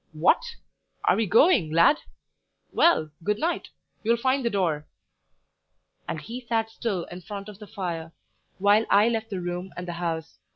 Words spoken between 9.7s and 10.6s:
and the house.